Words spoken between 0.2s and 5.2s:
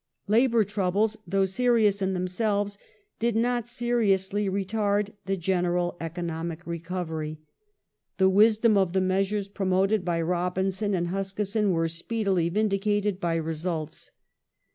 Labour troubles though serious in themselves did not seriously General retard